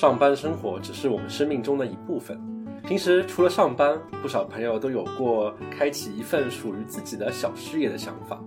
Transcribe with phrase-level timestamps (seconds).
[0.00, 2.40] 上班生活只是我们生命中的一部分。
[2.84, 8.42] 平时除了上班，不少朋友都有过开启一份属于自己的小事业的想法，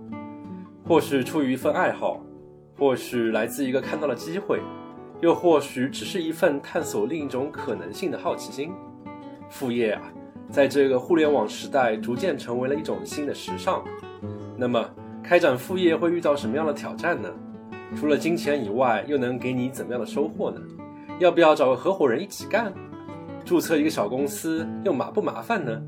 [0.84, 2.20] 或许出于一份爱好，
[2.76, 4.58] 或许来自一个看到了机会，
[5.20, 8.72] 又或许只是一份探索另一种可能性的好奇心。
[9.48, 10.02] 副业啊，
[10.50, 13.84] 在这个互联网时代，逐渐成为了一种新的时尚。
[14.56, 14.84] 那么，
[15.22, 17.28] 开展副业会遇到什么样的挑战呢？
[17.94, 20.60] 除了金钱以外，又能给你怎么样的收获呢？
[21.20, 22.72] 要不要找个合伙人一起干？
[23.44, 25.80] 注册一个小公司又麻不麻烦呢？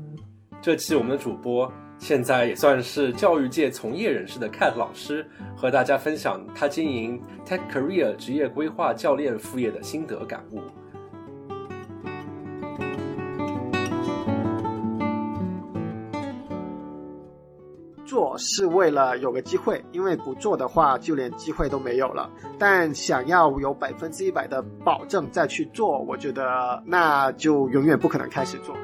[0.61, 10.61] 这期我们的主播现在也算是教育界从业人士的 Cat 老师，和大家分享他经营 Tech Career 职业规划教练副业的心得感悟。
[18.17, 22.27] 做是为了有个机会，因为不做的话就连机会都没有了。
[22.57, 28.75] 但想要有百分之一百的保证再去做，我觉得那就永远不可能开始做。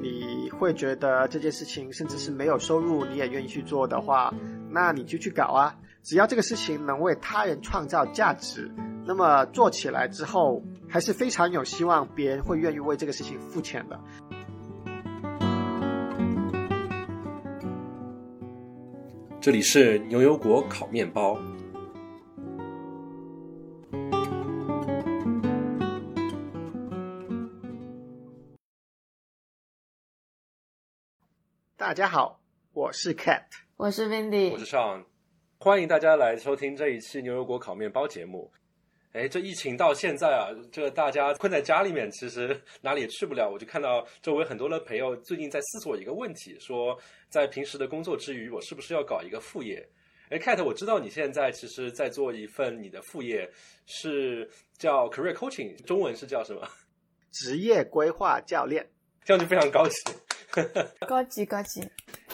[0.00, 4.34] 你会觉得这件事情甚至是没有收入你也愿意去做的话，
[4.68, 5.72] 那你就去搞啊！
[6.02, 8.68] 只要这个事情能为他人创造价值。
[9.08, 10.60] 那么做起来之后，
[10.96, 14.00] 还是非常有希望，别人会愿意为这个事情付钱的。
[19.38, 21.38] 这里是牛油果烤面包。
[31.76, 32.40] 大家好，
[32.72, 33.42] 我是 Cat，
[33.76, 35.04] 我是 Vindy，我是 Sean，
[35.58, 38.50] 欢迎大家来收听这一期牛油果烤面包节目。
[39.16, 43.48] 哎，这疫情到现在啊，这大家困在家里面，其实哪里也去不了。
[43.50, 46.94] 我就看到周围很多的朋友最近在思索一个问题，说
[47.30, 49.82] 在平时的工作之余，我是不是要搞一个副业？
[50.28, 53.50] 哎，Cat，我知道你现在其实在做一份你的副业，
[53.86, 54.46] 是
[54.76, 56.68] 叫 Career Coaching，中文是叫什么？
[57.32, 58.86] 职业规划教练，
[59.24, 59.96] 这样就非常高级，
[61.08, 61.80] 高级高级。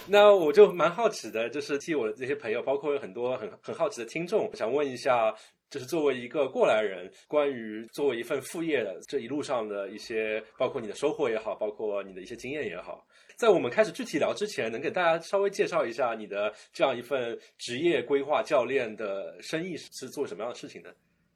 [0.08, 5.32] 那我就蛮好奇的，就是替我的这些朋友，包括很多很很好奇的听众，想问一下。
[5.72, 13.02] 就是作为一个过来人，关于作为一份副业的这一路上的一些，包括你的收获也好，包括你的一些经验也好，
[13.36, 20.90] 在我们开始具体聊之前，能给大家稍微介绍一下你的这样一份职业规划教练的生意是做什么样的事情呢？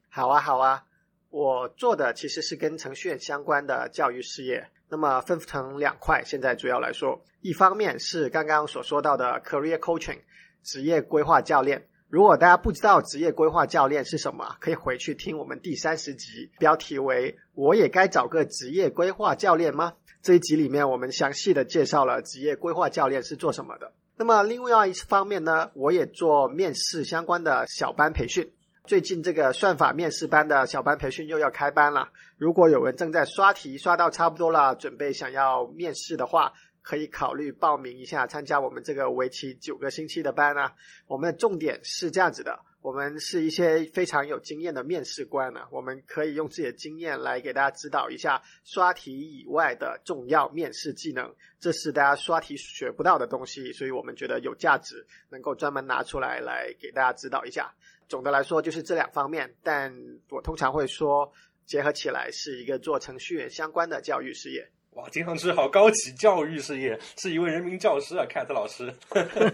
[0.07, 0.83] 好啊，好啊，
[1.31, 6.21] 我做的其实是跟程序员相关的教育事业，那么分成两块。
[6.23, 10.19] 现在主要来说，一方面是刚刚所说到的 career coaching，
[10.61, 11.87] 职业规划教练。
[12.09, 23.91] 如果大家不知道职业规划教练是什么，可以回去听我们第三十集，标题为“我也该找个职业规划教练吗？”这一集里面我们详细的介绍了职业规划教练是做什么的。
[24.15, 28.53] 那么另外一方面呢，我也做面试相关的小班培训。
[28.85, 32.07] 最近这个算法面试班的小班培训又要开班了。
[32.37, 36.53] 如果有人正在刷题刷到差不多了，准备想要面试的话。
[36.87, 40.73] 可以考虑报名一下，参加我们这个为期九个星期的班啊。
[41.05, 57.69] 我们的重点是这样子的，我们是一些非常有经验的面试官呢，我们可以用自己的经验来给大家指导一下刷题以外的重要面试技能，这是大家刷题学不到的东西，所以我们觉得有价值，能够专门拿出来来给大家指导一下。
[58.07, 59.93] 总的来说就是这两方面，但
[60.29, 61.33] 我通常会说
[61.65, 64.71] 结合起来是一个做程序员相关的教育事业。
[64.97, 66.11] 哇，听上去好高级！
[66.13, 68.91] 教育事业是一位人民教师啊，Cat 老师。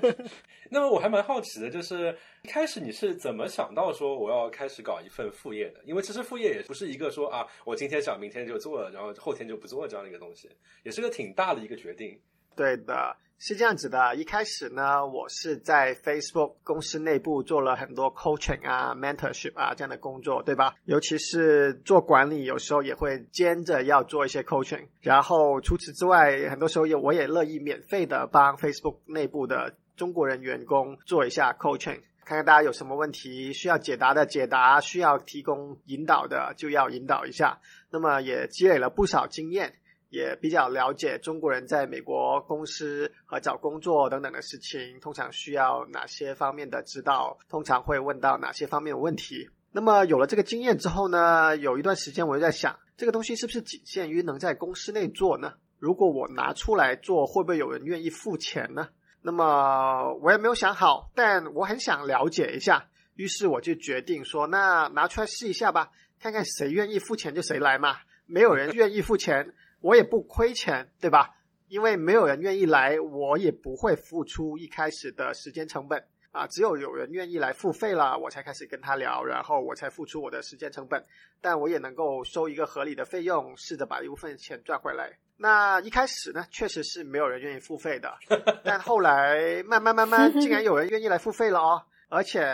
[0.72, 5.82] 那么我还蛮好奇的，就是一开始你是怎么想到说我要开始搞一份副业的？
[5.84, 10.50] 因为其实副业也不是一个说啊，我今天想明天就做，然后后天就不做这样的一个东西，
[10.84, 12.18] 也是个挺大的一个决定。
[12.56, 13.18] 对的。
[13.46, 20.76] 是这样子的，一开始呢，我是在 Facebook 公司内部做了很多 coaching 啊、mentorship 啊这样的工作，对吧？
[20.86, 24.88] 尤其是做管理，有时候也会兼着要做一些 coaching。
[25.02, 37.60] 然后除此之外，很多时候也我也乐意免费的帮 Facebook 内部的中国人员工做一下 coaching，看看大家有什么问题需要解答的解答，需要提供引导的就要引导一下。
[37.90, 39.74] 那么也积累了不少经验。
[40.14, 49.50] 也比较了解中国人在美国公司和找工作等等的事情，通常需要哪些方面的指导，通常会问到哪些方面的问题。
[49.72, 55.54] 那么有了这个经验之后呢，有一段时间我就在想，这个东西是不是仅限于能在公司内做呢？
[55.80, 58.90] 如果我拿出来做，会不会有人愿意付钱呢？
[59.24, 65.90] 那么我也没有想好，但我很想了解一下，于是我就决定说，那拿出来试一下吧，
[66.20, 67.98] 看看谁愿意付钱就谁来嘛。
[68.26, 69.54] 没有人愿意付钱。
[69.84, 71.36] 我也不亏钱，对吧？
[71.68, 76.02] 因为没有人愿意来，我也不会付出一开始的时间成本。
[76.32, 81.06] 啊，只有有人愿意来付费了，我才开始跟他聊，然后我才付出我的时间成本，
[81.42, 85.20] 但我也能够收一个合理的费用，试着把一部分钱赚回来。
[85.38, 88.18] 那一开始呢，确实是没有人愿意付费的，
[88.64, 91.84] 但后来慢慢慢慢，竟然有人愿意来付费了哦。
[92.14, 92.48] 而且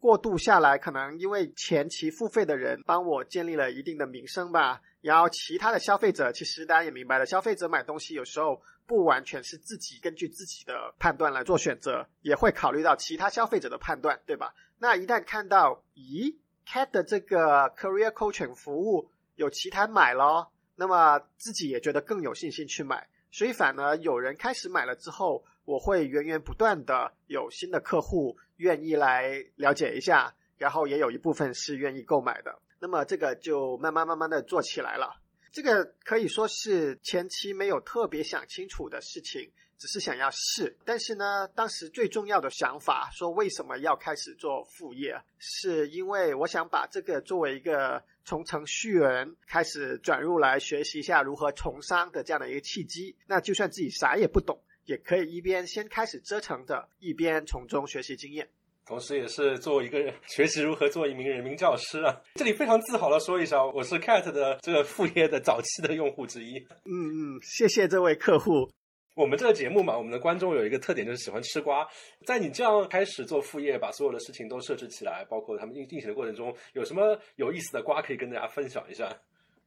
[0.00, 4.80] 过渡下来，可能因为前期付费的人帮我建立了一定的名声吧。
[5.00, 14.52] 然后其他的消费者，其实大家也明白了，消费者买东西有时候不完全是自己根据自己的判断来做选择，也会考虑到其他消费者的判断，对吧？
[14.80, 16.34] 那一旦看到，咦
[16.66, 23.06] ，Cat 的这个 Career Coaching 服务有其他买了，那么自己也觉得更有信心去买。
[23.30, 32.60] 所以反而有人开始买了之后，我会源源不断的有新的客户愿意来了解一下，然后也有一部分是愿意购买的。
[32.78, 35.20] 那么这个就慢慢慢慢的做起来了。
[35.50, 40.78] 这个可以说是前期没有特别想清楚的事情，只是想要试。
[40.84, 53.16] 但是呢，当时最重要的想法说为什么要开始做副业，是因为我想把这个作为一个从程序员开始转入来学习一下如何从商的这样的一个契机。
[53.26, 58.48] 那就算自己啥也不懂，也可以一边先开始折腾着，一边从中学习经验。
[58.84, 66.58] 同时，也是作为一个学习如何做一名人民教师啊，这里非常自豪的说一声，我是 Cat 的这个副业的早期的用户之一。
[66.84, 68.68] 嗯嗯，谢谢这位客户。
[69.14, 71.86] 我们这个节目嘛，我们的观众有一个特点，就是喜欢吃瓜。
[72.26, 79.14] 在你这样开始做副业，把所有的事情都设置起来，包括他们运进行的过程中，有什么有意思的瓜可以跟大家分享一下？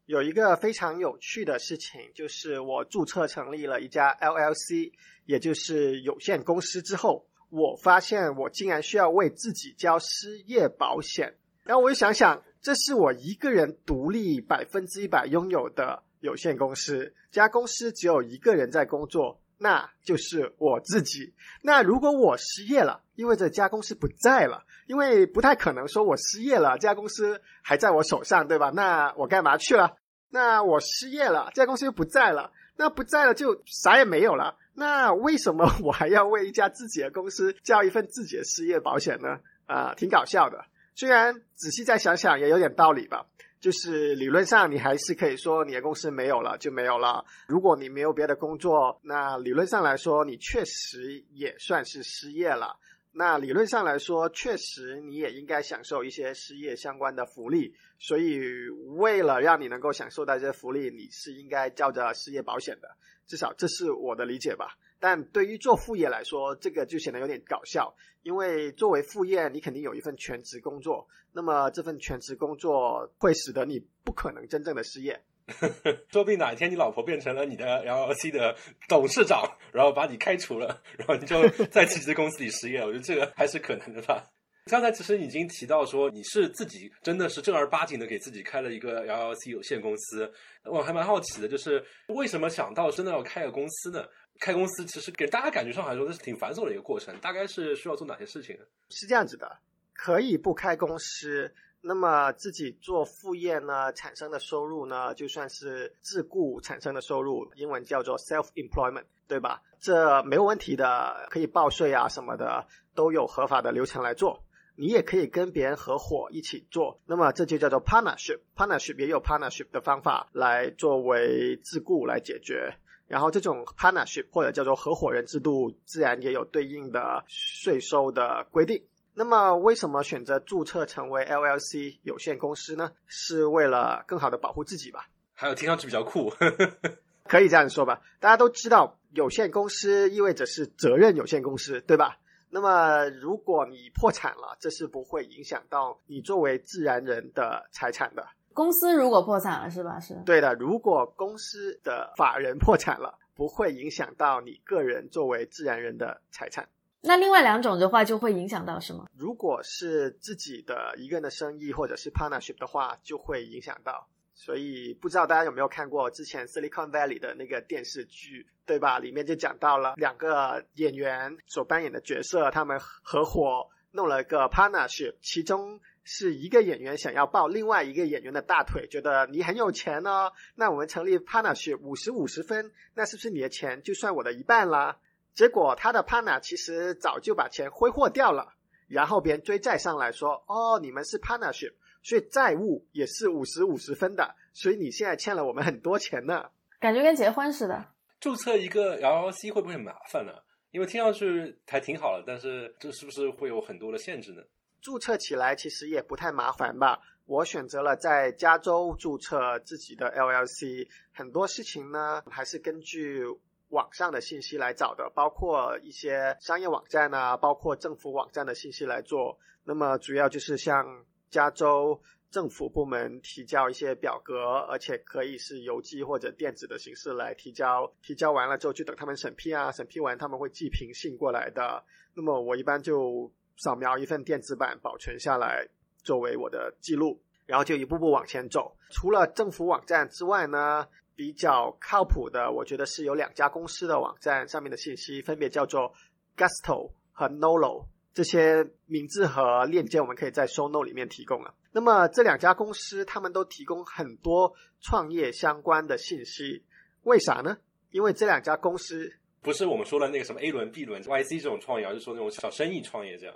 [0.05, 4.91] 有一个非常有趣的事情，就是我注册成立了一家 LLC，
[5.25, 7.27] 也就是有限公司之后。
[7.51, 21.33] 我发现我竟然需要为自己交失业保险，然后我就想想，这是我一个人独立百分之一百拥有的有限公司，家公司只有一个人在工作，那就是我自己。
[21.61, 28.71] 那如果我失业了，意味着家公司不在了，因为不太可能说我失业了，这家公司还在我手上，对吧？
[28.73, 29.97] 那我干嘛去了？
[30.29, 34.57] 那我失业了，这家公司又不在了，那不在了就啥也没有了。
[34.73, 39.39] 那为什么我还要为一家自己的公司交一份自己的失业保险呢？
[39.65, 40.65] 啊，挺搞笑的。
[40.95, 43.25] 虽然仔细再想想也有点道理吧。
[43.65, 47.25] 就是理论上你还是可以说你的公司没有了就没有了。
[47.47, 52.77] 如果你没有别的工作，那理论上来说你确实也算是失业了。
[53.11, 57.73] 那理论上来说，确实你也应该享受一些失业相关的福利。
[57.97, 62.87] 所以为了让你能够享受到这些福利，你是应该交着失业保险的。
[63.25, 67.95] 至少这是我的理解吧，但对于做副业来说，这个就显得有点搞笑。
[68.23, 75.21] 因为作为副业，你肯定有一份全职工作，那么这份全职工作会使得你不可能真正的失业。
[76.09, 78.57] 说不定哪一天你老婆变成了你的 LLC 的
[78.87, 82.79] 董事长，然后把你开除了，然后你就 在自己的公司里失业。
[82.79, 84.25] 我觉得这个还是可能的吧。
[84.65, 90.33] 刚才其实已经提到说，你是自己真的是正儿八经的给自己开了一个 LLC 有限公司。
[90.63, 94.03] 我还蛮好奇的，就是为什么想到真的要开个公司呢？
[94.39, 97.17] 开公司其实给大家感觉上来说，这是挺繁琐的一个过程。
[97.19, 98.57] 大概是需要做哪些事情？
[98.89, 99.57] 是这样子的，
[99.93, 109.61] 可以不开公司，那么自己做副业呢，产生的收入呢，就算是自雇产生的收入，英文叫做 self employment，对吧？
[109.79, 114.43] 这没有问题的，可以报税啊什么的，都有合法的流程来做。
[114.77, 118.41] 你也可以跟别人合伙一起做，那么这就叫做 partnership。
[118.57, 122.75] partnership 也有 partnership 的方法来作为自雇来解决。
[123.07, 128.83] 然后这种 partnership 或者叫做合伙人制度，自然也有对应的税收的规定。
[129.13, 132.91] 那么为什么选择注册成为 LLC 有限公司呢？
[133.07, 135.07] 是为了更好的保护自己吧？
[135.33, 136.33] 还有听上去比较酷，
[137.23, 138.01] 可以这样说吧？
[138.19, 142.17] 大家都知道，有限公司意味着是责任有限公司，对吧？
[142.49, 148.27] 那么，如果你破产了，这是不会影响到你作为自然人的财产的。
[148.55, 149.99] 公司如果破产了，是吧？
[149.99, 150.55] 是对的。
[150.55, 156.67] 如果公司的法人破产了，不会影响到你个人作为自然人的财产。
[157.01, 159.05] 那另外两种的话，就会影响到什么？
[159.15, 164.07] 如果是自己的一个人的生意，或者是 partnership 的话，就会影响到。
[164.33, 168.99] 所以不知道大家有没有看过之前 Silicon Valley 的那个电视剧，对吧？
[168.99, 184.97] 里面就讲到了两个演员所扮演的角色，他们合伙弄了个 partnership，其中是一个演员想要抱另外一个演员的大腿，觉得你很有钱哦，那我们成立 partnership 五十五十分，那是不是你的钱就算我的一半啦？
[185.33, 188.53] 结果他的 partner 其实早就把钱挥霍掉了，
[188.87, 191.73] 然后别人追债上来说，哦，你们是 partnership。
[192.03, 196.51] 所以债务也是五十五十分的，所以你现在欠了我们很多钱呢。
[196.79, 197.83] 感觉跟结婚似的。
[198.19, 200.31] 注册一个 LLC 会不会很麻烦呢？
[200.69, 204.43] 因为听上去还挺好的，但是这是不是会有很多的限制呢？
[204.85, 207.01] 注册起来其实也不太麻烦吧。
[207.25, 213.23] 我选择了在加州注册自己的 LLC，很多事情呢还是根据
[213.69, 219.39] 网上的信息来找的，包括一些商业网站啊，包括政府网站的信息来做。
[219.63, 221.99] 那么主要就是向加州
[222.29, 224.35] 政府部门提交一些表格，
[224.69, 227.91] 而且可以是邮寄或者电子的形式来提交。
[228.03, 231.83] 提交完了之后就等他们审批啊，审批完他们会寄平信过来的。
[232.13, 235.67] 那么我一般就扫描一份电子版保存下来。
[236.03, 238.77] 作为我的记录，然后就一步步往前走。
[238.91, 245.95] 除了政府网站之外呢，比较靠谱的，我觉得是有两家公司的网站上面的信息，分别叫做
[246.37, 247.87] Gusto 和 Nolo。
[248.13, 251.55] 这些名字和链接我们可以在 Show Note 里面提供了。
[251.71, 256.63] 那么这两家公司他们都提供很多创业相关的信息，
[257.01, 257.57] 为啥呢？
[257.89, 263.35] 因为这两家公司不是我们说的那个什么 A 轮、B 轮、YC 这种创业，而是说那种小生意创业这样。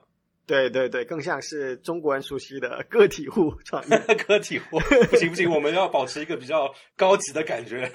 [0.50, 3.98] 对对对，更像是中国人熟悉的个体户创业。
[4.26, 4.80] 个体户
[5.12, 7.92] 不行不行，我们要保持一个比较高级的感觉。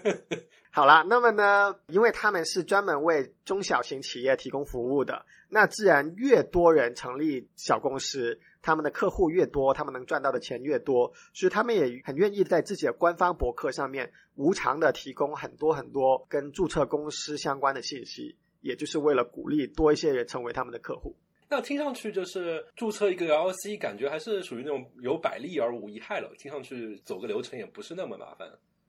[0.70, 21.16] 好啦，那么呢，因为他们是专门为中小型企业提供服务的，那自然越多人成立小公司，他们的客户越多，他们能赚到的钱越多，所以他们也很愿意在自己的官方博客上面无偿的提供很多很多跟注册公司相关的信息，也就是为了鼓励多一些人成为他们的客户。
[21.50, 26.30] 那听上去就是注册一个 LLC，感觉还是属于那种有百利而无一害了。
[26.38, 28.46] 听上去走个流程也不是那么麻烦。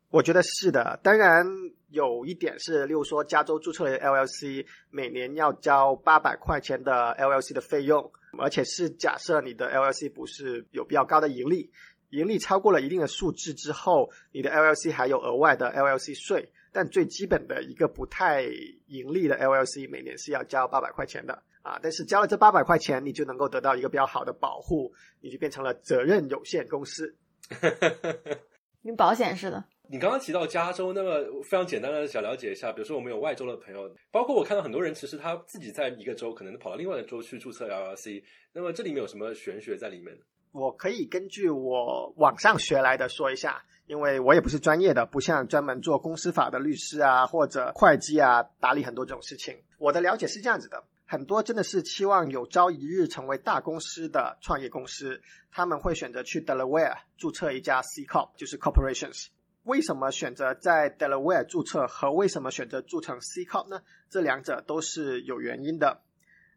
[0.09, 1.45] 我觉得是的，当然
[1.89, 11.71] 有一点是，例如说加州注册的 LLC 每年要交八百块钱的 LLC 的费用，而且是假设你的 LLC 不是有比较高的盈利，
[12.09, 16.51] 盈利超过了一定的数字之后，你的 LLC 还有额外的 LLC 税。
[16.71, 18.43] 但最基本的一个不太
[18.87, 21.41] 盈利的 LLC 每年是要交八百块钱的。
[21.69, 21.79] 啊！
[21.83, 27.15] 但是交了这八百块钱，你就能够得到一个比较好的保护，你就变成了责任有限公司，
[28.83, 29.63] 跟保险似的。
[29.91, 38.23] 你刚刚提到加州，那么非常简单的想了解一下，比如说我们有外州的朋友，包括我看到很多人其实他自己在一个州，可能跑到另外的州去注册 LLC，
[38.53, 40.17] 那么这里面有什么玄学在里面？
[40.51, 49.55] 我可以根据我网上学来的说一下，因为我也不是专业的，不像专门做公司法的律师啊或者会计啊打理很多这种事情。
[49.77, 50.83] 我的了解是这样子的。
[51.11, 59.29] 很多真的是期望有朝一日成为大公司的创业公司，他们会选择去 Delaware 注册一家 C Corp，就是 Corporations。
[59.63, 63.81] 为什么选择在 Delaware 注册和为什么选择注成 C Corp 呢？
[64.11, 66.03] 这两者都是有原因的。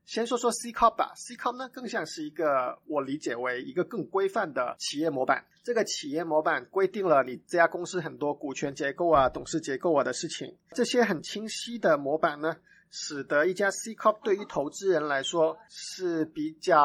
[0.05, 5.47] 先说说 C Corp 吧，C Corp 呢更像是一个我理解为一个更规范的企业模板。
[5.63, 10.59] 这个企业模板规定了你这家公司很多股权结构啊、董事结构啊的事情。
[10.75, 12.55] 这些很清晰的模板呢。
[12.95, 16.79] 使得一家 C Corp 对于投资人来说是比较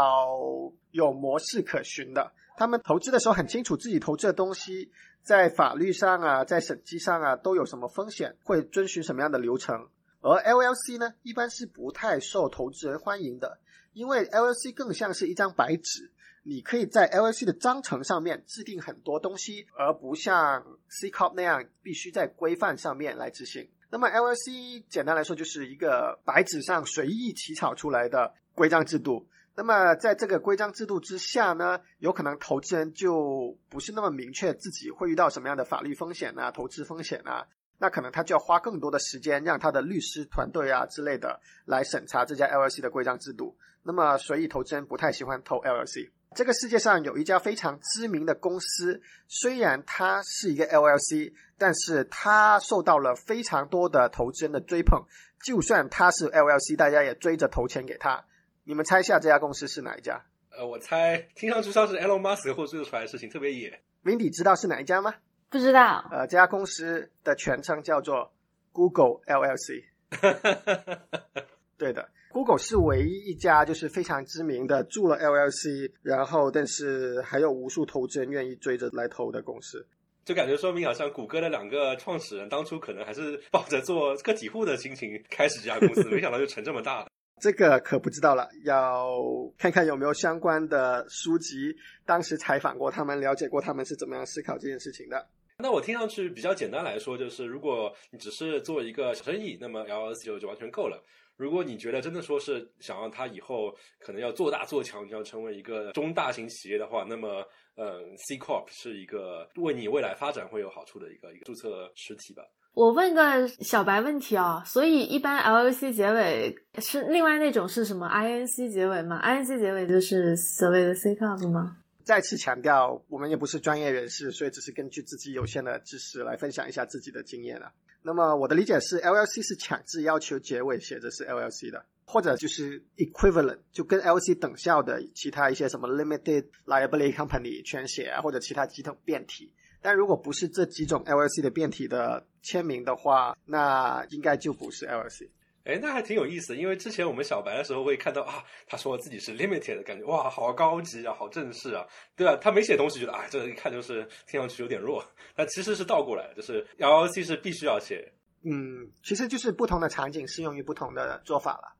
[0.92, 2.32] 有模式可循的。
[2.56, 4.90] 他们投资的时候很清楚自己投资的东西
[5.22, 9.90] 在法律上啊，在审计上啊都有什么风险，会遵循什么样的流程。
[10.22, 13.60] 而 LLC 呢，一般是不太受投资人欢迎的，
[13.92, 16.10] 因为 LLC 更像是一张白纸，
[16.44, 23.70] 你可以在 LLC 的章程上面制定很多东西，而不像 C Corp 那样必须在规范上面来执行。
[23.90, 29.28] 那么 LLC 简单来说就是一个白纸上随意起草出来的规章制度。
[29.56, 37.48] 那么在这个规章制度之下呢，有可能投资人就不是那么明确自己会遇到什么样的法律风险啊、投资风险啊，
[37.80, 43.58] 那可能他就要花更多的时间让他的律师团队啊之类的来审查这家 LLC 的规章制度。
[43.84, 46.12] 那么所以投资人不太喜欢投 LLC。
[46.38, 55.04] 这个世界上有一家非常知名的公司，虽然它是一个 LLC，但是它受到了非常多的投资人的追捧。
[55.44, 58.24] 就算它是 LLC，大家也追着投钱给他。
[58.66, 60.22] 你们猜一下这家公司是哪一家？
[60.52, 63.82] 呃，我猜听上去像是 Elon Musk 或做出来的事情，特别野。
[64.04, 65.16] Windy 知道是哪一家吗？
[65.50, 66.08] 不知道。
[66.12, 68.32] 呃，这家公司的全称叫做
[68.72, 69.86] Google LLC。
[71.80, 72.08] 对的。
[72.38, 79.84] Google 是唯一一家就是非常知名的注了 LLC，然后但是还有无数投资人愿意追着来投的公司，
[80.24, 87.08] 就感觉说明好像谷歌的两个创始人当初可能还是抱着做个体户的心情开始这家公司，没想到就成这么大了。
[87.42, 89.18] 这个可不知道了，要
[89.58, 91.76] 看看有没有相关的书籍，
[92.06, 95.28] 当时采访过他们，了解过他们是怎么样思考这件事情的。
[95.58, 101.04] 那我听上去比较简单来说，就是如果你只是做一个小生意，那么 LLC 就就完全够了。
[101.38, 112.44] 如果你觉得真的说是想让它以后可能要做大做强，你要成为一个中大型企业的话，那么，嗯，C Corp 是一个为你未来发展会有好处的一个一个注册实体吧。
[112.74, 121.78] 我问个小白问题啊，所以一般 LLC 结尾是另外那种是什么 INC 结尾吗？INC 结尾就是所谓的 C corp 吗？
[122.08, 127.74] 再次强调，我们也不是专业人士，所以只是根据自己有限的知识来分享一下自己的经验了。
[128.02, 139.52] 那么我的理解是，LLC 是强制要求结尾写着是 LLC 的，或者就是 equivalent，就跟 LLC 等效的其他一些什么 limited liability company 全写啊，或者其他几种变体。
[139.82, 145.28] 但如果不是这几种 LLC 的变体的签名的话，那应该就不是 LLC。
[145.68, 152.38] 哎，那还挺有意思，因为之前我们小白的时候会看到啊，他说自己是 limited 的感觉，哇，好高级啊，好正式啊，对吧？
[152.42, 155.04] 他没写东西，觉得啊，这一看就是听上去有点弱，
[155.36, 158.10] 但其实是倒过来，就是 LLC 是必须要写。
[158.44, 161.74] 嗯，其实就是不同的场景适用于不同的做法了。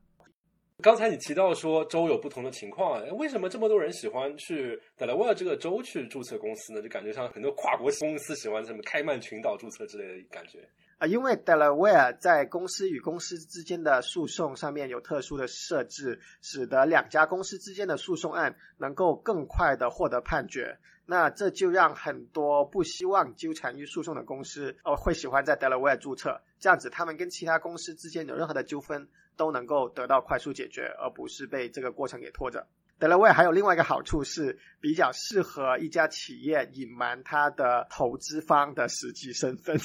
[0.82, 6.82] 刚才你提到说州有不同的情况，为什么这么多人喜欢去德莱维尔这个州去注册公司呢？
[6.82, 10.60] 就感觉像很多跨国公司喜欢什么开曼群岛注册之类的感觉。
[10.98, 20.78] 啊，因为 Delaware 在公司与公司之间的诉讼上面有特殊的设置，使得两家公司之间的诉讼案能够更快的获得判决。
[21.06, 32.66] 那这就让很多不希望纠缠于诉讼的公司，哦，会喜欢在 Delaware 注册，这样子他们跟其他公司之间有任何的纠纷都能够得到快速解决，而不是被这个过程给拖着。
[32.98, 39.78] Delaware 还有另外一个好处是比较适合一家企业隐瞒它的投资方的实际身份，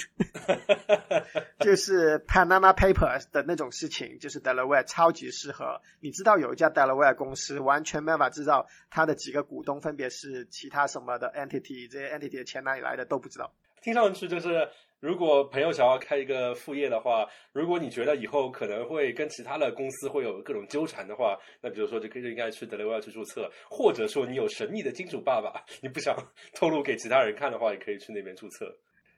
[1.60, 5.82] 就是 Panama Papers 的那种事情，就是 Delaware 超级适合。
[6.00, 13.54] 你知道有一家 Delaware 公司完全没办法知道它的几个股东分别是其他什么的 entity，这些 entity 的钱哪里来的都不知道。
[13.84, 14.68] 听上去就是。
[15.04, 26.16] 如果朋友想要开一个副业的话，如果你觉得以后可能会跟其他的公司会有各种纠缠的话，那比如说就可以就应该去德雷威尔去注册，或者说你有神秘的金主爸爸，你不想
[26.56, 28.74] 透露给其他人看的话，也可以去那边注册。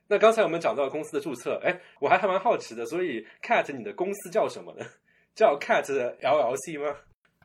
[0.07, 4.83] 那刚才我们讲到公司的注册，哎，我还还蛮好奇的，所以 Cat 你的公司叫什么呢？
[5.35, 5.85] 叫 Cat
[6.19, 6.97] LLC 吗？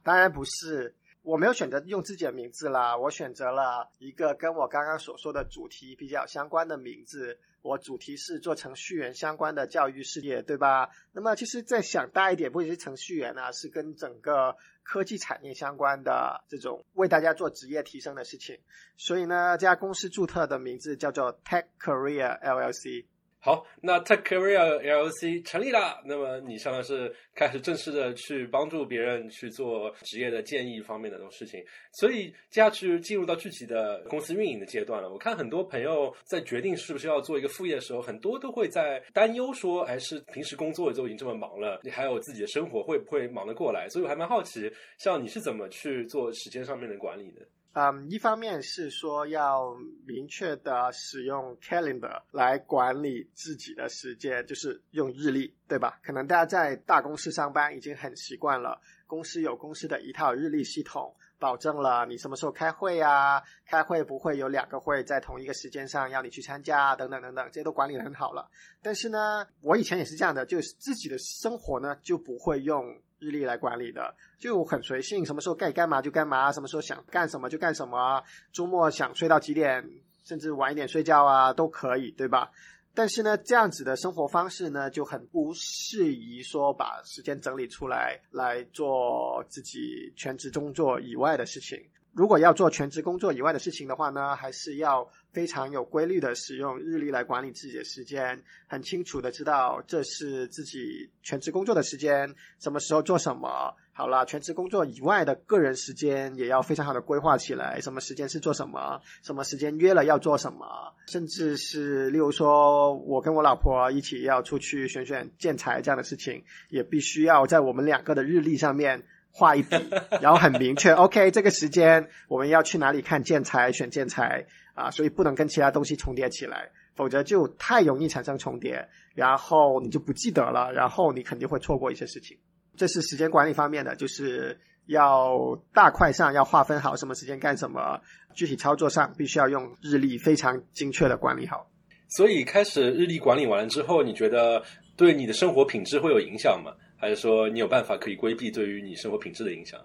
[0.03, 7.38] 当然不是，我没有选择用自己的名字啦，我选择了一个跟我刚刚所说的主题比较相关的名字。
[7.62, 10.88] 我主题是做程序员相关的教育事业，对吧？
[11.12, 18.59] 那么其实再想大一点，不仅是程序员啊，是跟整个科技产业相关的这种为大家做职业提升的事情。
[18.96, 23.04] 所以呢，这家公司注册的名字叫做 Tech Career LLC。
[23.42, 35.11] 好，那 Tech Career LLC 成立了，那么你相当是开始正式的去帮助别人去做职业的建议方面的这种事情，所以接下去进入到具体的公司运营的阶段了。
[35.11, 43.88] 我看很多朋友在决定是不是要做一个副业的时候，很多都会在担忧说，哎，是平时工作就已经这么忙了，你还有自己的生活，会不会忙得过来？
[43.88, 47.40] 所以我还蛮好奇，像你是怎么去做时间上面的管理的？
[47.72, 56.00] 嗯，一方面是说要明确的使用 calendar 来管理自己的时间，就是用日历，对吧？
[56.02, 68.50] 可能大家在大公司上班已经很习惯了，公司有公司的一套日历系统，保证了你什么时候开会啊，开会不会有两个会在同一个时间上要你去参加，等等等等，这些都管理的很好了。
[68.83, 73.00] 但是呢，我以前也是这样的，就是自己的生活呢就不会用。
[73.20, 79.88] 日历来管理的就很随性，什么时候该干嘛就干嘛，什么时候想干什么就干什么，周末想睡到几点，
[80.24, 82.50] 甚至晚一点睡觉啊都可以，对吧？
[82.92, 91.78] 但是呢，这样子的生活方式呢，就很不适宜说把时间整理出来来做自己全职工作以外的事情。
[92.12, 103.75] 如果要做全职工作以外的事情的话呢，还是要非常有规律的使用日历来管理自己的时间，很清楚的知道这是自己全职工作的时间，什么时候做什么。
[103.93, 119.05] 好了，全职工作以外的个人时间也要非常好的规划起来，什么时间是做什么，什么时间约了要做什么，甚至是例如说我跟我老婆一起要出去选选建材这样的事情，也必须要在我们两个的日历上面。
[119.33, 119.77] 画一笔，
[120.21, 120.90] 然后很明确。
[120.90, 124.47] OK，这个时间我们要去哪里看建材、选建材
[124.81, 124.90] 啊？
[124.90, 132.38] 所以不能跟其他东西重叠起来，否则就太容易产生重叠，然后你就不记得了，然后你肯定会错过一些事情。
[132.77, 138.01] 这是时间管理方面的，就是要大块上要划分好什么时间干什么，
[138.35, 141.71] 具体操作上必须要用日历非常精确的管理好。
[142.09, 144.62] 所以开始日历管理完了之后，你觉得
[144.97, 146.73] 对你的生活品质会有影响吗？
[146.97, 149.81] 还是说你有办法可以规避对于你生活品质的影响？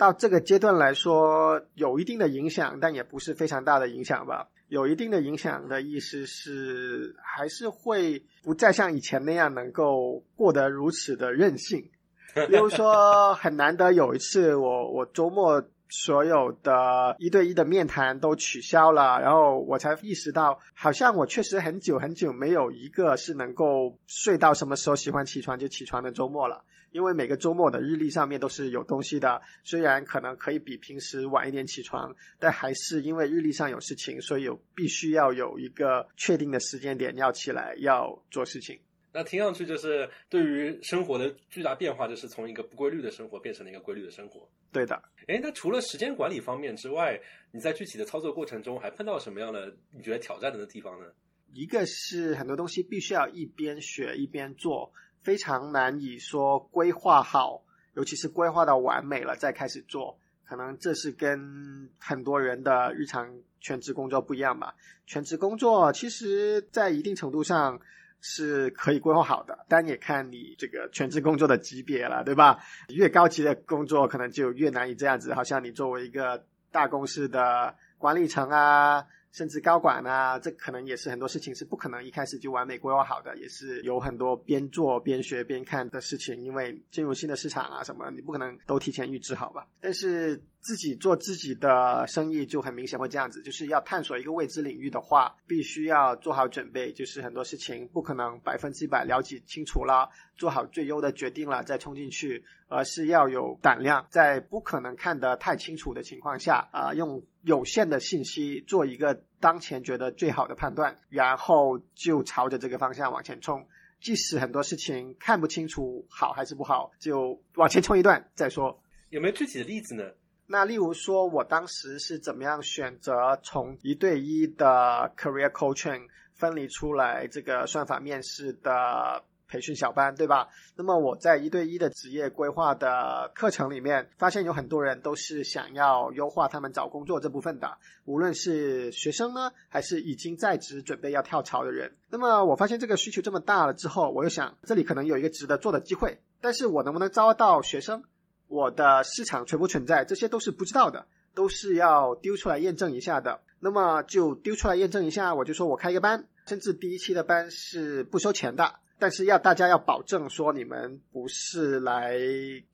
[0.00, 4.48] 到这个阶段来说，有一定的影响，但也不是非常大的影响吧。
[4.68, 11.90] 有一定的影响的意思是，还是会不再像以前那样能够过得如此的任性。
[12.48, 26.64] 比如说，很难得有一次，我我周末所有的一对一的面谈都取消了，然后我才意识到，好像我确实很久很久没有一个是能够睡到什么时候喜欢起床就起床的周末了。
[26.92, 38.78] 因为每个周末的日历上面都是有东西的，虽然可能可以比平时晚一点起床，但还是因为日历上有事情，所以有必须要有一个确定的时间点要起来要做事情。
[39.12, 44.48] 那听上去就是对于生活的巨大变化，就是从一个不规律的生活变成了一个规律的生活。
[44.70, 44.94] 对的。
[45.26, 51.06] 哎，那除了时间管理方面之外，你在具体的操作过程中还碰到什么样的你觉得挑战的地方呢？
[51.52, 54.92] 一个是很多东西必须要一边学一边做。
[55.22, 57.62] 非常难以说规划好，
[57.94, 63.28] 尤其是规划到完美了再开始做，可能这是跟很多人的日常
[63.60, 64.74] 全职工作不一样吧。
[65.06, 67.80] 全职工作其实在一定程度上
[68.20, 72.58] 是可以规划好的，但也看你这个全职工作的级别了，对吧？
[72.88, 75.34] 越高级的工作可能就越难以这样子。
[75.34, 79.06] 好像你作为一个大公司的管理层啊。
[79.32, 86.40] 甚至高管啊，这可能也是很多事情是不可能一开始就完美规划好的，也是有很多边做边学边看的事情。
[86.42, 89.66] 因为进入新的市场啊什么，你不可能都提前预知好吧？
[89.80, 107.22] 但是自己做自己的生意就很明显会这样子，就是要探索一个未知领域的话，必须要做好准备，就是很多事情不可能百分之百了解清楚了，做好最优的决定了再冲进去，而是要有胆量，在不可能看得太清楚的情况下啊用。
[107.42, 113.66] 有限的信息做一个当前觉得最好的判断，然后就朝着这个方向往前冲。
[114.00, 118.82] 即使很多事情看不清楚好还是不好，就往前冲一段再说。
[119.10, 120.04] 有没有具体的例子呢？
[120.46, 129.24] 那例如说，我当时是怎么样选择从一对一的 career coaching 分离出来这个算法面试的？
[129.50, 130.48] 培训小班，对吧？
[130.76, 141.96] 那么我在一对一的职业规划的课程里面，发现有很多人都是想要优化他们找工作这部分的，无论是学生呢，还是已经在职准备要跳槽的人。
[142.08, 148.04] 那么我发现这个需求这么大了之后，我又想这里可能有一个值得做的机会，但是我能不能招到学生？
[148.46, 150.04] 我的市场存不存在？
[150.04, 153.40] 这些都是不知道的，都是要丢出来验证一下的。
[153.60, 158.74] 那么就丢出来验证一下，我就说我开一个班，甚至第一期的班是不收钱的。
[159.00, 162.18] 但是要大家要保证说你们不是来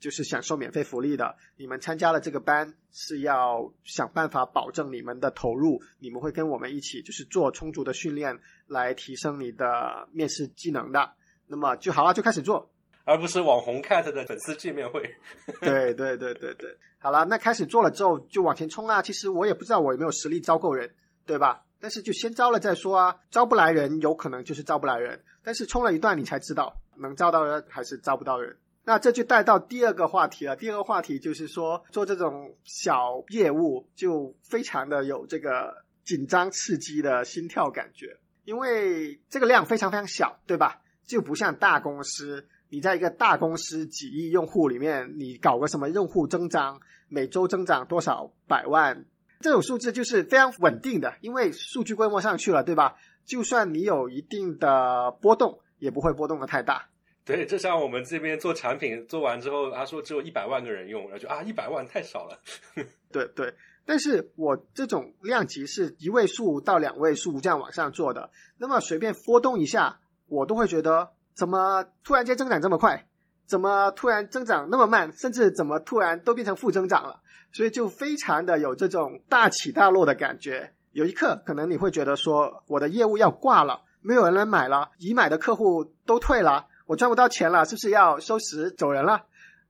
[0.00, 11.12] 就是享受免费福利的，你们参加了这个班是要想办法保证你们的投入，你们会跟我们一起就是做充足的训练来提升你的面试技能的。
[11.46, 12.68] 那么就好了，就开始做，
[13.04, 15.00] 而不是网红 cat 的粉丝见面会。
[15.62, 19.00] 对对对对对，好了，那开始做了之后就往前冲啊！
[19.00, 20.92] 其实我也不知道我有没有实力招够人，
[21.24, 21.62] 对吧？
[21.86, 25.22] 但是就先招了再说啊，招不来人有可能就是招不来人。
[25.44, 28.56] 但是冲了一段你才知道能招到人还是招不到人。
[28.82, 30.56] 那这就带到第二个话题了。
[30.56, 40.82] 第二个话题就是说做这种小业务就非常的有这个紧张刺激的心跳感觉，因为这个量非常非常小，对吧？
[41.06, 49.04] 就不像大公司，你在一个大公司几亿用户里面，你搞个什么用户增长，每周增长多少百万。
[49.40, 52.96] 这种数字就是非常稳定的，因为数据规模上去了，对吧？
[53.24, 56.88] 就算你有一定的波动，也不会波动的太大。
[57.24, 62.38] 对，就像我们这边做产品做完之后，他说只有一百万个人用，然后就啊，一百万太少了。
[63.10, 63.52] 对对，
[63.84, 73.08] 但是我这种量级是一位数到两位数这样往上做的，那么随便波动一下，我都会觉得怎么突然间增长这么快？
[73.46, 75.12] 怎么突然增长那么慢？
[75.12, 77.20] 甚至怎么突然都变成负增长了？
[77.52, 80.72] 所以就非常的有这种大起大落的感觉。
[80.92, 89.24] 有一刻可能你会觉得说，我的业务要挂了，没有人来买了，已买的客户都退了，我赚不到钱了，是不是要收拾走人了？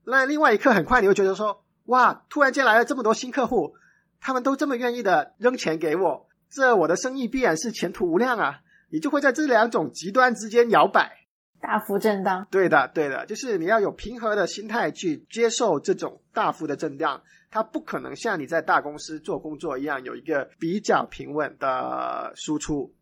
[0.04, 3.74] 那另外一刻很快你会觉得说，哇，突然间来了这么多新客户，
[4.20, 8.60] 他们都这么愿意的扔钱给我，这我的生意必然是前途无量啊！
[8.88, 11.25] 你就会在这两种极端之间摇摆。
[11.61, 22.92] 大幅震荡，对的，对的，就是你要有平和的心态去接受这种大幅的震荡，它不可能像你在大公司做工作一样有一个比较平稳的输出。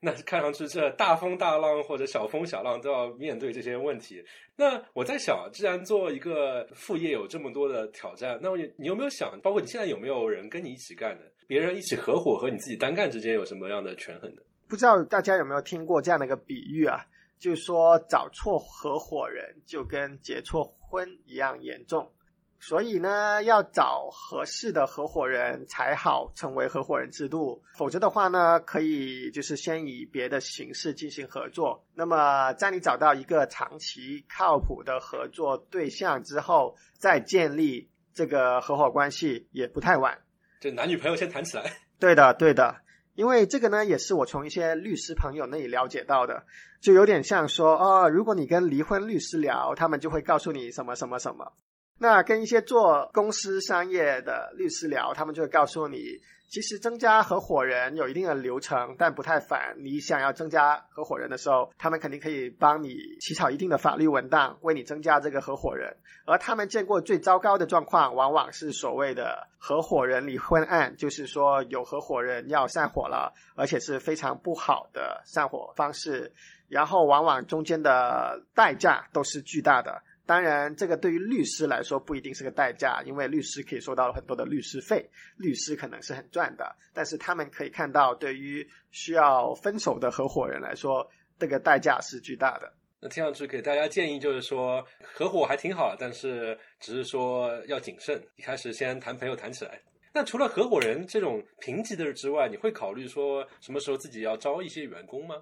[0.00, 4.22] 那看上去这大风大浪或者小风小浪都要面对这些问题。
[4.54, 11.24] 那我在想，既然做一个副业有这么多的挑战，那你你有没有想，包括你现在有没有人跟你一起干的？
[11.46, 14.42] 别人一起合伙和你自己单干之间有什么样的权衡的？
[14.68, 17.04] 不知道大家有没有听过这样的一个比喻啊？
[17.44, 22.10] 就说找错合伙人就跟结错婚一样严重，
[22.58, 31.84] 所以呢，要找合适的合伙人才好成为合伙人制度，否则的话呢，可以就是先以别的形式进行合作。
[31.92, 40.18] 那么在你找到一个长期靠谱的合作对象之后，再建立这个合伙关系也不太晚。
[40.60, 41.70] 这男女朋友先谈起来。
[42.00, 42.76] 对的，对的，
[43.14, 46.44] 因为这个呢，也是我从一些律师朋友那里了解到的，
[46.80, 51.52] 就有点像说，哦，如果你跟离婚律师聊，他们就会告诉你什么什么什么。
[51.98, 59.76] 那跟一些做公司商业的律师聊，他们就会告诉你，其实增加合伙人有一定的流程，但不太烦。
[59.78, 65.96] 你想要增加合伙人的时候，他们肯定可以帮你起草一定的法律文档，为你增加这个合伙人。
[66.26, 76.32] 而他们见过最糟糕的状况，往往是所谓的合伙人离婚案，就是说有合伙人要散伙了，而且是非常不好的散伙方式，
[76.68, 80.02] 然后往往中间的代价都是巨大的。
[80.26, 86.74] 当然，这个对于律师来说不一定是个代价，因为律师可以收到很多的律师费，律师可能是很赚的。
[86.94, 91.06] 但是他们可以看到，对于需要分手的合伙人来说，
[91.38, 92.72] 这个代价是巨大的。
[93.00, 99.78] 那听上去给大家建议就是说，合伙还挺好，但是只是说要谨慎，一开始先谈朋友谈起来。
[100.14, 105.36] 那除了合伙人这种评级的之外，你会考虑说什么时候自己要招一些员工吗？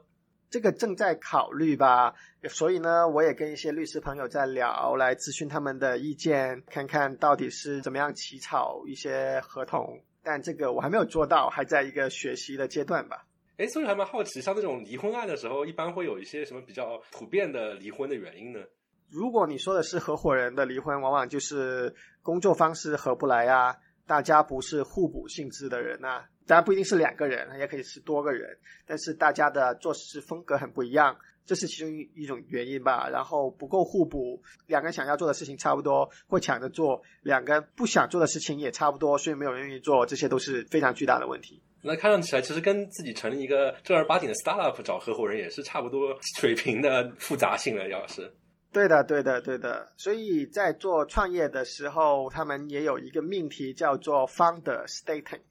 [0.53, 2.15] 这个正在考虑吧，
[2.51, 9.99] 所以呢，我也跟一些律师朋友在聊，来咨询他们的意见，看看到底是怎么样起草一些合同。
[10.23, 13.25] 但这个我还没有做到，还在一个学习的阶段吧。
[13.57, 18.61] 哎，所以还蛮好奇，像这种离婚案的时候，一般会有一些什么比较普遍的离婚的原因呢？
[19.09, 23.77] 如果你说的是合伙人的离婚，往往就是工作方式合不来啊，
[24.12, 26.22] 大家不是互补性质的人呐。
[26.46, 33.09] 当然不一定是两个人，也可以是多个人，但是大家的做事风格很不一样，这是其中一种原因吧。
[33.09, 41.62] 然后不够互补，两个人想要做的事情差不多，会抢着做；两个人不想做的事情也差不多，所以没有人愿意做，这些都是非常巨大的问题。
[41.81, 48.31] 那看上起来，其实跟自己成立一个正儿八经的 startup 找合伙人也是差不多水平的复杂性了，要是。
[48.73, 49.93] 对的，对的，对的。
[49.97, 55.43] 所以在做创业的时候，他们也有一个命题叫做 founder stating。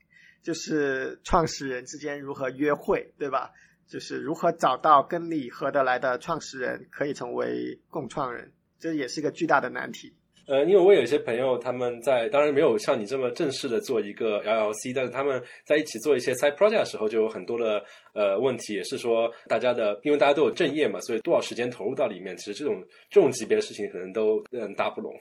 [0.44, 3.52] 就是创始人之间如何约会，对吧？
[3.88, 10.16] 就是如何找到跟你合得来的创始人，可以成为共创人，这也是个巨大的难题。
[10.48, 25.14] 呃，因为我有一些朋友，他们在当然没有像你这么正式的做一个 LLC，但是他们在一起做一些 side project 的时候，就有很多的呃问题，也是说大家的，因为大家都有正业嘛，所以多少时间投入到里面，其实这种这种级别的事情可能都嗯搭不拢。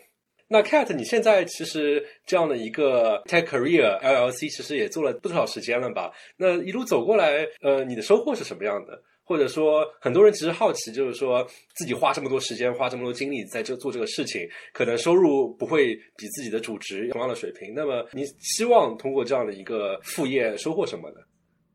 [0.49, 6.11] 那 Cat，你现在其实这样的一个 Tech Career LLC，其实也做了不少时间了吧？
[6.37, 9.01] 那一路走过来，呃，你的收获是什么样的？
[9.31, 14.41] 或者说，很多人其实好奇，就是说自己花这么多时间、花这么多精力在这做这个事情，
[14.73, 17.73] 可能收入不会比自己的主职同样的水平。
[17.73, 21.21] 那么，你希望通过这样的一个副业收获什么呢？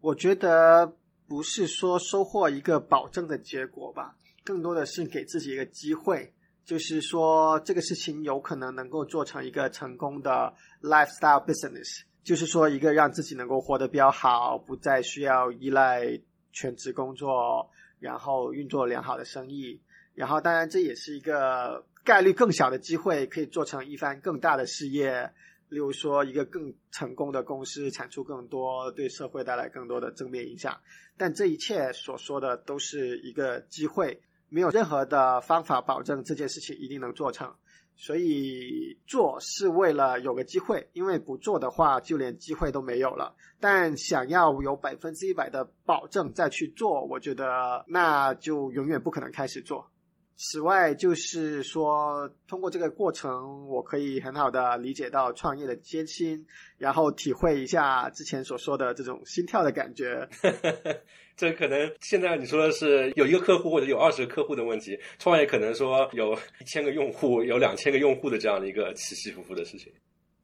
[0.01, 0.93] 我觉得
[1.29, 4.13] 不是说收获一个保证的结果吧，
[4.43, 6.29] 更多的是给自己一个机会。
[6.65, 16.19] 就是说，这个事情有可能能够做成一个成功的 lifestyle business，就是说一个让自己能够活得比较好，不再需要依赖
[16.55, 19.79] 全职工作，然后运作良好的生意。
[20.15, 25.29] 然后，当然这也是一个概率更小的机会，可以做成一番更大的事业，
[25.67, 30.79] 例如说一个更成功的公司，产出更多，对社会带来更多的正面影响。
[31.17, 34.21] 但这一切所说的都是一个机会。
[34.47, 37.53] 没有任何的方法保证这件事情一定能做成，
[37.95, 43.35] 所以做是为了有个机会，因为不做的话就连机会都没有了。
[43.59, 49.89] 但想要有百分之一百的保证再去做，我觉得那就永远不可能开始做。
[50.37, 56.45] 此外，就是说，通过这个过程，我可以很好的理解到创业的艰辛，
[56.77, 60.27] 然后体会一下之前所说的这种心跳的感觉。
[61.37, 69.91] 这可能现在你说的是有一个客户或者有二十个客户的问题，创业可能说有一千个用户、有两千个用户的这样的一个起起伏伏的事情。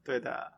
[0.04, 0.52] 对的。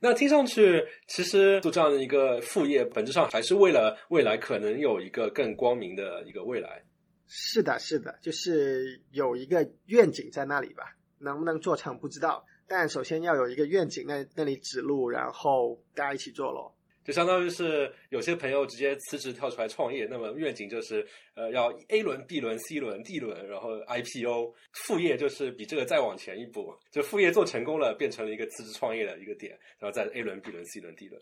[0.00, 6.82] 那听上去，其实做这样的一个副业，本质上还是为了未来可能有一个更光明的一个未来。
[7.28, 16.74] 是的，是的，就是有一个愿景在那里吧，能不能做成不知道，但首先要有一个愿景，那那里指路，然后大家一起做咯。
[17.04, 24.54] 就相当于是有些朋友直接辞职跳出来创业，那么愿景就是呃要 A 轮、B 轮、C 轮、D 轮，然后 IPO。
[24.72, 31.18] 副业就是比这个再往前一步，就副业做成功了，变成了一个辞职创业的一个点，然后再 A 轮、B 轮、C 轮、D 轮。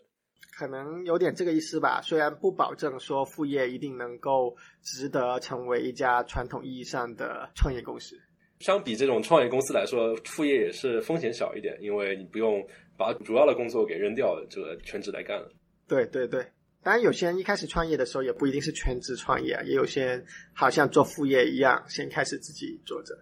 [0.57, 8.19] 可能有点这个意思吧，虽然不保证说副业一定能够值得成为一家传统意义上的创业公司。
[8.61, 12.67] 相比这种创业公司来说，副业也是风险小一点，因为你不用
[12.97, 15.47] 把主要的工作给扔掉，这个全职来干了。
[15.87, 16.43] 对对对，
[16.81, 23.15] 当然有些人一开始创业的时候也不一定是全职创业，也有些人好像做副业一样，先开始自己做着。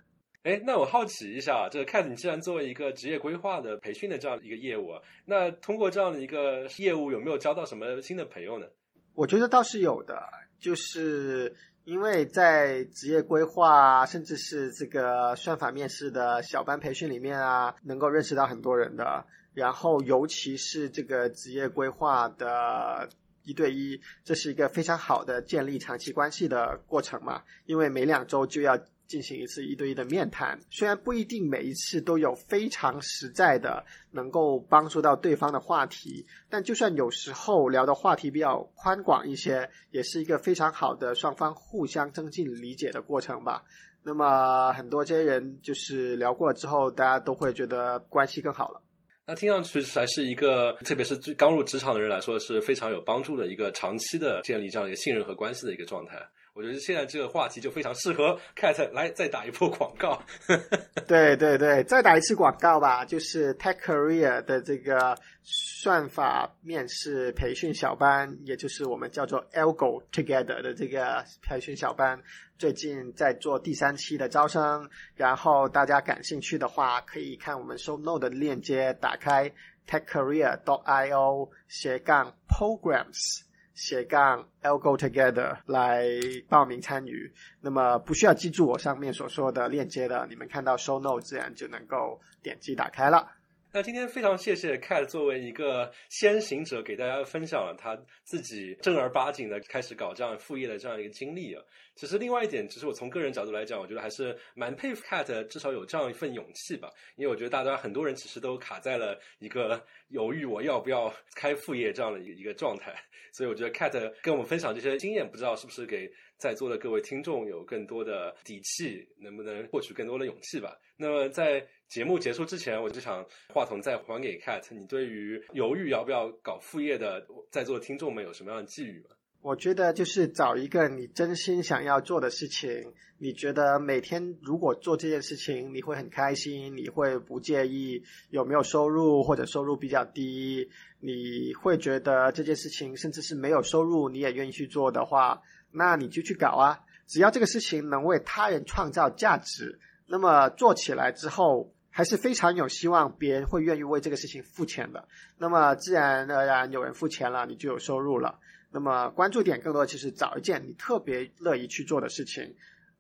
[0.46, 4.92] 哎，那我好奇一下，这个 Cat，你既然作为一个职业规划的培训的这样一个业务，
[5.26, 8.68] 那通过这样的一个业务，有没有交到什么新的朋友呢？
[9.16, 10.22] 我觉得倒是有的，
[10.60, 19.26] 就是因为在职业规划，甚至是这个算法面试的小班培训里面啊，能够认识到很多人的。
[19.56, 23.10] 然后，尤其是这个职业规划的
[23.42, 28.80] 一对一，这是一个非常好的建立长期关系的过程嘛，因为每两周就要。
[29.08, 43.64] 进行一次一对一的面谈，虽然不一定每一次都有非常实在的能够帮助到对方的话题，但就算有时候聊的话题比较宽广一些，也是一个非常好的双方互相增进理解的过程吧。
[44.04, 48.82] 那么很多这些人就是聊过之后，大家都会觉得关系更好了。
[49.28, 56.18] 那听上去还是一个，特别是刚入职场的人来说，是非常有帮助的一个长期的建立这样一个信任和关系的一个状态。
[56.56, 60.24] 我觉得现在这个话题就非常适合 Cat 来再打一波广告。
[61.06, 72.24] 对对对，再打一次广告吧，就是 Tech Career 的这个算法面试培训小班，也就是我们叫做 Algo Together 的这个培训小班，
[72.58, 74.90] 最近在做第三期的招生。
[75.16, 79.52] 然后大家感兴趣的话，可以看我们 Show Note 的链接，打开
[79.90, 83.42] TechCareer.io 斜杠 Programs。
[83.76, 86.10] 斜杠 L Go Together 来
[86.50, 93.34] 报名参与，那么不需要记住我上面所说的链接的，你们看到 Show Note 自然就能够点击打开了。
[93.76, 101.62] 那今天非常谢谢 Cat 作为一个先行者，给大家分享了他自己正儿八经的开始搞这样副业的这样一个经历啊。
[101.94, 106.90] 其实另外一点，其实我从个人角度来讲，我觉得还是蛮佩服 Cat，至少有这样一份勇气吧。
[107.18, 112.96] 因为我觉得大家很多人其实都卡在了一个犹豫我要不要开副业这样的一个状态。
[113.34, 120.80] 所以我觉得 Cat 跟我们分享这些经验，不知道是不是给在座的各位听众有更多的底气，能不能获取更多的勇气吧？
[120.96, 124.64] 那么在节目结束之前，我就想话筒再还给 Cat。
[124.72, 129.16] 你对于犹豫要不要搞副业的在座听众们有什么样的寄语吗？
[129.42, 140.68] 我觉得就是找一个你真心想要做的事情，你觉得每天如果做这件事情你会很开心，你会不介意有没有收入或者收入比较低，
[141.00, 146.80] 你会觉得这件事情甚至是没有收入你也愿意去做的话，那你就去搞啊！
[147.06, 149.80] 只要这个事情能为他人创造价值。
[150.08, 155.08] 那么做起来之后，还是非常有希望别人会愿意为这个事情付钱的。
[155.38, 158.38] 那么自然而然有人付钱了，你就有收入了。
[158.70, 162.54] 那么关注点更多其实找一件你特别乐意去做的事情，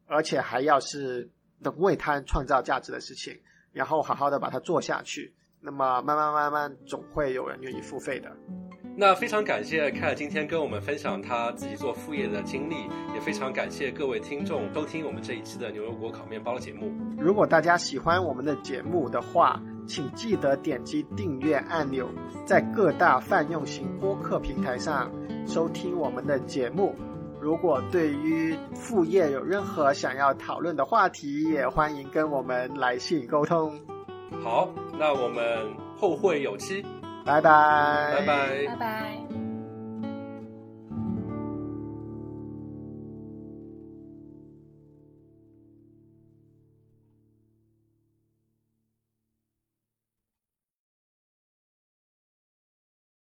[0.07, 1.29] 而且还要是
[1.59, 3.37] 能为他人创造价值的事情，
[3.73, 5.33] 然后好好的把它做下去。
[5.59, 8.31] 那么慢慢慢慢总会有人愿意付费的。
[8.95, 16.91] 那非常感谢凯今天跟我们分享他自己做副业的经历，也非常感谢各位听众收听我们这一期的牛油果烤面包节目。
[17.17, 22.09] 如果大家喜欢我们的节目的话，请记得点击订阅按钮，
[22.45, 25.09] 在各大泛用型播客平台上
[25.47, 26.93] 收听我们的节目。
[27.39, 33.79] 如果对于副业有任何想要讨论的话题，也欢迎跟我们来信沟通。
[34.43, 34.67] 好，
[34.99, 36.83] 那我们后会有期。
[37.23, 39.24] 拜拜，拜拜，拜拜。